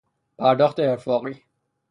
[0.37, 1.43] پرداخت ارفاقی